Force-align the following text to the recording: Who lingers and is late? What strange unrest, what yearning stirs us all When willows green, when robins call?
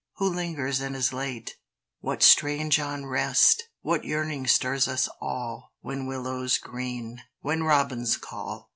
Who 0.15 0.27
lingers 0.33 0.81
and 0.81 0.95
is 0.95 1.13
late? 1.13 1.57
What 1.99 2.23
strange 2.23 2.79
unrest, 2.79 3.61
what 3.81 4.03
yearning 4.03 4.47
stirs 4.47 4.87
us 4.87 5.07
all 5.21 5.73
When 5.81 6.07
willows 6.07 6.57
green, 6.57 7.21
when 7.41 7.61
robins 7.61 8.17
call? 8.17 8.69